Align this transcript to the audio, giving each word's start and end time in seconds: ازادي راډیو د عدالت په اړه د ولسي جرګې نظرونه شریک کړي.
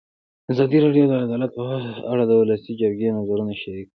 ازادي 0.51 0.77
راډیو 0.85 1.05
د 1.09 1.13
عدالت 1.25 1.51
په 1.57 1.63
اړه 2.11 2.23
د 2.27 2.31
ولسي 2.41 2.71
جرګې 2.81 3.09
نظرونه 3.17 3.53
شریک 3.61 3.85
کړي. 3.87 3.89